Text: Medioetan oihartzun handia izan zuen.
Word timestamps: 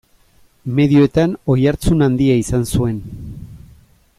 Medioetan 0.77 1.35
oihartzun 1.55 2.01
handia 2.07 2.39
izan 2.45 2.67
zuen. 2.77 2.99